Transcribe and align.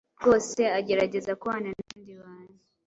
Rwose 0.17 0.61
agerageza 0.79 1.31
kubana 1.39 1.67
n’abandi 1.71 2.11
bantu 2.21 2.55